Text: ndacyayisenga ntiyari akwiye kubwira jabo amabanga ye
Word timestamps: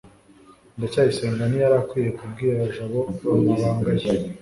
ndacyayisenga 0.77 1.43
ntiyari 1.45 1.75
akwiye 1.81 2.09
kubwira 2.17 2.59
jabo 2.75 2.99
amabanga 3.39 3.89
ye 4.01 4.07